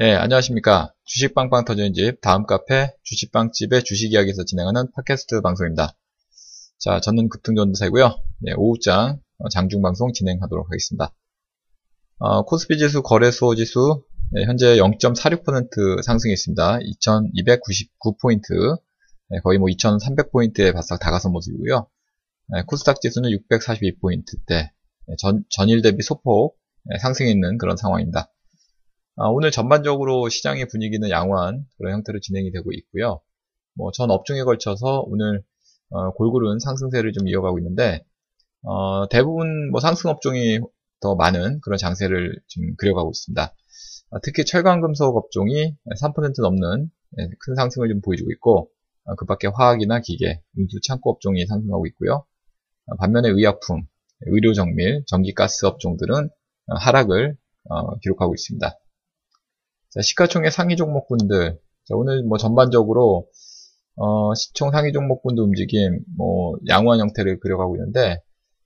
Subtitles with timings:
[0.00, 0.94] 예, 안녕하십니까.
[1.06, 5.96] 주식빵빵 터지는 집, 다음 카페, 주식빵집의 주식 이야기에서 진행하는 팟캐스트 방송입니다.
[6.78, 8.16] 자, 저는 급등전도사이고요.
[8.46, 11.12] 예, 오후장 어, 장중방송 진행하도록 하겠습니다.
[12.18, 14.04] 어, 코스피 지수, 거래소 지수,
[14.36, 16.78] 예, 현재 0.46% 상승했습니다.
[16.78, 18.80] 2299포인트,
[19.34, 21.88] 예, 거의 뭐 2300포인트에 바싹 다가선 모습이고요.
[22.56, 26.56] 예, 코스닥 지수는 642포인트대, 예, 전, 전일 대비 소폭
[26.94, 28.30] 예, 상승해 있는 그런 상황입니다.
[29.20, 33.20] 아, 오늘 전반적으로 시장의 분위기는 양호한 그런 형태로 진행이 되고 있고요.
[33.74, 35.42] 뭐 전 업종에 걸쳐서 오늘
[35.90, 38.04] 어, 골고른 상승세를 좀 이어가고 있는데
[38.62, 40.60] 어, 대부분 뭐 상승 업종이
[41.00, 43.42] 더 많은 그런 장세를 지금 그려가고 있습니다.
[44.10, 48.70] 아, 특히 철강금속 업종이 3% 넘는 예, 큰 상승을 좀 보여주고 있고
[49.04, 52.24] 아, 그 밖에 화학이나 기계, 운수 창고 업종이 상승하고 있고요.
[52.86, 53.86] 아, 반면에 의약품,
[54.22, 57.36] 의료정밀, 전기가스 업종들은 어, 하락을
[57.70, 58.78] 어, 기록하고 있습니다.
[59.90, 61.58] 자, 시가총액 상위 종목군들.
[61.84, 63.26] 자, 오늘 뭐 전반적으로
[63.96, 68.20] 어, 시총 상위 종목군들 움직임 뭐 양호한 형태를 그려가고 있는데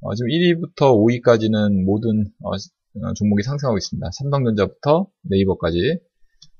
[0.00, 4.10] 어, 지금 1위부터 5위까지는 모든 어, 어, 종목이 상승하고 있습니다.
[4.12, 6.00] 삼성전자부터 네이버까지.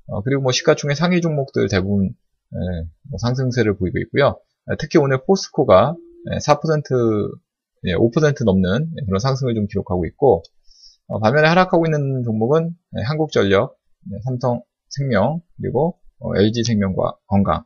[0.07, 4.39] 어, 그리고 뭐 시가총액 상위 종목들 대부분 예, 뭐 상승세를 보이고 있고요.
[4.79, 5.95] 특히 오늘 포스코가
[6.39, 7.31] 4%
[7.87, 10.43] 예, 5% 넘는 그런 상승을 좀 기록하고 있고
[11.07, 13.74] 어, 반면에 하락하고 있는 종목은 예, 한국전력,
[14.05, 17.63] 네, 삼성 생명 그리고 어, LG생명과 건강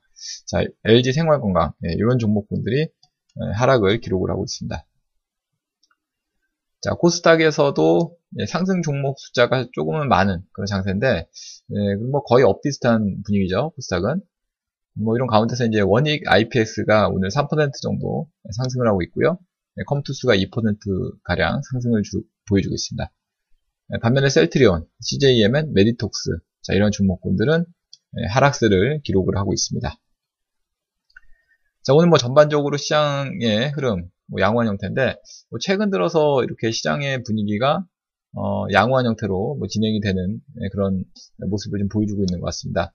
[0.48, 4.86] 자 LG생활건강 네, 이런 종목군들이 네, 하락을 기록을 하고 있습니다.
[6.82, 11.28] 자 코스닥에서도 네, 상승 종목 숫자가 조금은 많은 그런 장세인데
[11.68, 14.22] 네, 뭐 거의 엇비슷한 분위기죠 코스닥은
[14.94, 19.38] 뭐 이런 가운데서 이제 원익 IPS가 오늘 3% 정도 상승을 하고 있고요
[19.76, 23.12] 네, 컴투스가 2% 가량 상승을 주, 보여주고 있습니다.
[23.90, 27.66] 네, 반면에 셀트리온, CJMN, 메디톡스 자, 이런 종목군들은
[28.12, 29.90] 네, 하락세를 기록을 하고 있습니다.
[31.84, 35.16] 자, 오늘 뭐 전반적으로 시장의 흐름, 뭐 양호한 형태인데,
[35.50, 37.84] 뭐 최근 들어서 이렇게 시장의 분위기가
[38.36, 41.04] 어, 양호한 형태로 뭐 진행이 되는 네, 그런
[41.50, 42.94] 모습을 좀 보여주고 있는 것 같습니다.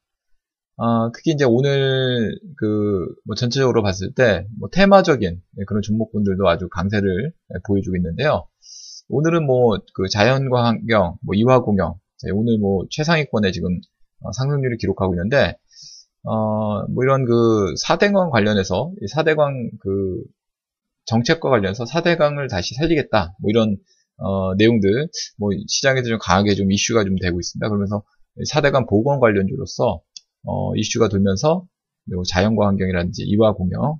[0.76, 7.32] 어, 특히 이제 오늘 그 뭐 전체적으로 봤을 때 뭐 테마적인 그런 종목군들도 아주 강세를
[7.66, 8.46] 보여주고 있는데요.
[9.08, 11.94] 오늘은 뭐 그 자연과 환경, 뭐 이화 공영,
[12.34, 13.80] 오늘 뭐 최상위권에 지금
[14.20, 15.56] 어, 상승률을 기록하고 있는데
[16.22, 20.22] 어, 뭐 이런 그 4대강 관련해서 4대강 그
[21.06, 23.34] 정책과 관련해서 4대강을 다시 살리겠다.
[23.40, 23.76] 뭐 이런
[24.16, 27.68] 어, 내용들 뭐 시장에서 좀 강하게 좀 이슈가 좀 되고 있습니다.
[27.68, 28.02] 그러면서
[28.50, 30.00] 4대강 보건 관련주로서
[30.46, 31.66] 어, 이슈가 돌면서
[32.12, 33.98] 뭐 자연과 환경이라든지 이화 공영, 뭐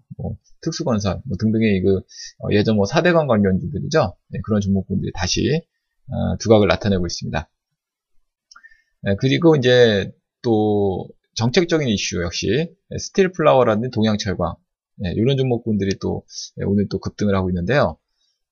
[0.64, 4.16] 특수건설 뭐 등등의 그 어, 예전 뭐 4대강 관련주들이죠.
[4.28, 5.62] 네, 그런 종목군들이 다시
[6.08, 7.48] 어, 두각을 나타내고 있습니다.
[9.02, 14.54] 네, 그리고 이제 또 정책적인 이슈 역시 스틸 플라워라든지 동양철강
[14.96, 16.24] 네, 이런 종목군들이 또
[16.56, 17.98] 네, 오늘 또 급등을 하고 있는데요.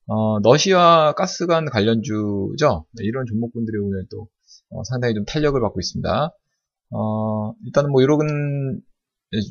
[0.07, 2.85] 어, 러시아 가스관 관련주죠.
[2.91, 4.27] 네, 이런 종목군들이 오늘 또
[4.69, 6.35] 어, 상당히 좀 탄력을 받고 있습니다.
[6.91, 8.81] 어, 일단은 뭐 이런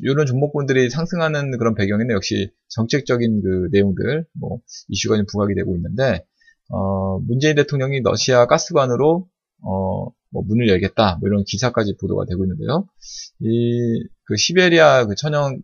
[0.03, 6.25] 이런 종목군들이 상승하는 그런 배경에는 역시 정책적인 그 내용들, 뭐 이슈가 좀 부각이 되고 있는데,
[6.69, 9.27] 어, 문재인 대통령이 러시아 가스관으로
[9.63, 12.87] 어, 뭐 문을 열겠다, 뭐 이런 기사까지 보도가 되고 있는데요.
[13.41, 15.61] 이 그 시베리아 그 천연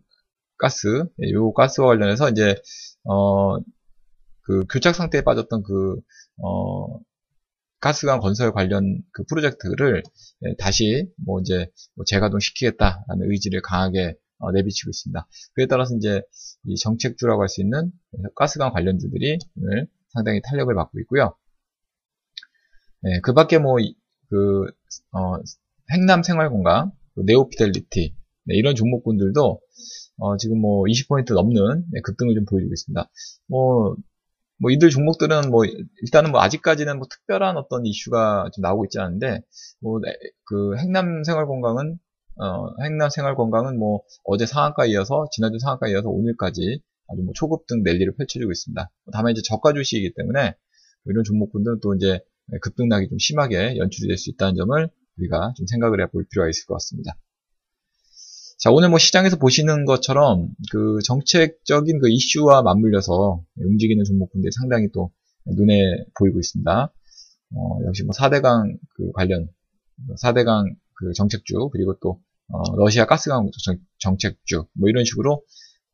[0.58, 2.56] 가스, 예, 요 가스와 관련해서 이제
[3.04, 3.58] 어,
[4.42, 5.96] 그 교착 상태에 빠졌던 그
[6.42, 6.98] 어,
[7.80, 10.02] 가스관 건설 관련 그 프로젝트를
[10.46, 15.26] 예, 다시 뭐 이제 뭐 재가동시키겠다라는 의지를 강하게 어, 내비치고 있습니다.
[15.54, 16.22] 그에 따라서 이제
[16.64, 17.90] 이 정책주라고 할 수 있는
[18.34, 21.34] 가스관 관련주들이 오늘 상당히 탄력을 받고 있고요.
[23.02, 23.76] 네, 그 밖에 뭐,
[24.28, 24.66] 그,
[25.12, 25.36] 어,
[25.92, 28.14] 행남 생활건강, 그 네오피델리티,
[28.44, 29.60] 네, 이런 종목군들도,
[30.18, 33.10] 어, 지금 뭐 20포인트 넘는 네, 급등을 좀 보여주고 있습니다.
[33.48, 33.96] 뭐,
[34.60, 39.40] 뭐 이들 종목들은 뭐 일단은 뭐 아직까지는 뭐 특별한 어떤 이슈가 좀 나오고 있지 않은데
[39.80, 40.00] 뭐
[40.46, 41.98] 그 행남 생활 건강은
[42.36, 47.66] 어 행남 생활 건강은 뭐 어제 상한가 이어서 지난주 상한가 이어서 오늘까지 아주 뭐 초급
[47.66, 48.90] 등 랠리를 펼쳐주고 있습니다.
[49.12, 50.54] 다만 이제 저가 주식이기 때문에
[51.06, 52.20] 이런 종목군들은 또 이제
[52.62, 56.74] 급등락이 좀 심하게 연출이 될 수 있다는 점을 우리가 좀 생각을 해볼 필요가 있을 것
[56.74, 57.14] 같습니다.
[58.60, 65.10] 자, 오늘 뭐 시장에서 보시는 것처럼 그 정책적인 그 이슈와 맞물려서 움직이는 종목군들이 상당히 또
[65.46, 66.92] 눈에 보이고 있습니다.
[67.54, 69.48] 어, 역시 뭐 4대강 그 관련,
[70.22, 73.48] 4대강 그 정책주, 그리고 또, 어, 러시아 가스강
[73.98, 75.42] 정책주, 뭐 이런 식으로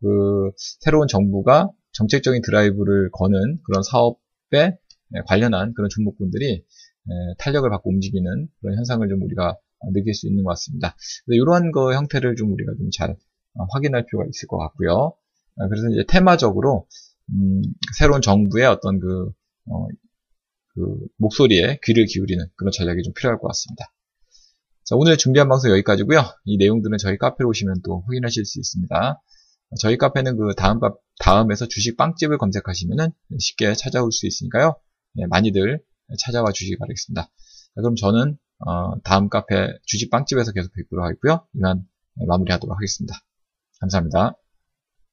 [0.00, 4.76] 그 새로운 정부가 정책적인 드라이브를 거는 그런 사업에
[5.28, 6.64] 관련한 그런 종목군들이
[7.38, 9.56] 탄력을 받고 움직이는 그런 현상을 좀 우리가
[9.92, 10.96] 느낄 수 있는 것 같습니다.
[11.28, 13.16] 이러한 거 형태를 좀 우리가 좀 잘
[13.70, 15.14] 확인할 필요가 있을 것 같고요.
[15.68, 16.86] 그래서 이제 테마적으로
[17.30, 17.62] 음,
[17.98, 19.30] 새로운 정부의 어떤 그,
[19.70, 19.86] 어,
[20.74, 23.92] 그 목소리에 귀를 기울이는 그런 전략이 좀 필요할 것 같습니다.
[24.84, 26.20] 자, 오늘 준비한 방송 여기까지고요.
[26.44, 29.20] 이 내용들은 저희 카페로 오시면 또 확인하실 수 있습니다.
[29.80, 30.78] 저희 카페는 그 다음
[31.18, 34.76] 다음에서 주식 빵집을 검색하시면은 쉽게 찾아올 수 있으니까요.
[35.14, 35.82] 네, 많이들
[36.20, 37.22] 찾아와 주시기 바라겠습니다.
[37.22, 37.30] 자,
[37.74, 41.46] 그럼 저는 어, 다음 카페 주식 빵집에서 계속 뵙도록 하겠고요.
[41.54, 43.14] 이만 마무리하도록 하겠습니다.
[43.80, 44.36] 감사합니다.